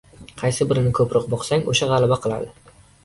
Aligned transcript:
Qaysi 0.41 0.65
birini 0.71 0.93
ko‘proq 0.99 1.27
boqsang 1.33 1.69
o‘sha 1.75 1.91
g‘alaba 1.93 2.19
qiladi. 2.25 2.51